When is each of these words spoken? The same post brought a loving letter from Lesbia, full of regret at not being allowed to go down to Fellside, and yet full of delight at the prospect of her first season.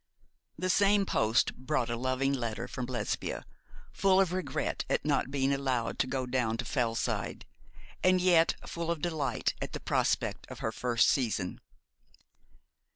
The 0.57 0.71
same 0.71 1.05
post 1.05 1.55
brought 1.55 1.91
a 1.91 1.95
loving 1.95 2.33
letter 2.33 2.67
from 2.67 2.87
Lesbia, 2.87 3.45
full 3.93 4.19
of 4.19 4.33
regret 4.33 4.83
at 4.89 5.05
not 5.05 5.29
being 5.29 5.53
allowed 5.53 5.99
to 5.99 6.07
go 6.07 6.25
down 6.25 6.57
to 6.57 6.65
Fellside, 6.65 7.45
and 8.03 8.19
yet 8.19 8.55
full 8.67 8.89
of 8.89 8.99
delight 9.03 9.53
at 9.61 9.73
the 9.73 9.79
prospect 9.79 10.47
of 10.49 10.57
her 10.57 10.71
first 10.71 11.07
season. 11.07 11.61